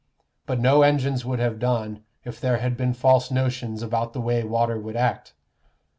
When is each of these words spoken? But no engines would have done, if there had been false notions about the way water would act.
But 0.47 0.59
no 0.59 0.81
engines 0.81 1.25
would 1.25 1.37
have 1.37 1.59
done, 1.59 2.03
if 2.25 2.41
there 2.41 2.57
had 2.57 2.75
been 2.75 2.91
false 2.95 3.29
notions 3.29 3.83
about 3.83 4.13
the 4.13 4.19
way 4.19 4.43
water 4.43 4.79
would 4.79 4.95
act. 4.95 5.35